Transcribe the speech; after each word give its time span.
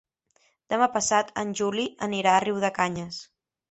Demà 0.75 0.87
passat 0.95 1.31
en 1.43 1.53
Juli 1.61 1.87
anirà 2.09 2.35
a 2.39 2.43
Riudecanyes. 2.49 3.27